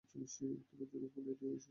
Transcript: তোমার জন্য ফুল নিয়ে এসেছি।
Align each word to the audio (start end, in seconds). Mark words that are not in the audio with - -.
তোমার 0.09 0.87
জন্য 0.91 1.05
ফুল 1.13 1.25
নিয়ে 1.41 1.55
এসেছি। 1.55 1.69